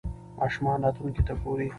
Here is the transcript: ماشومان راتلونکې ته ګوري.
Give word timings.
ماشومان 0.39 0.77
راتلونکې 0.85 1.21
ته 1.27 1.33
ګوري. 1.41 1.67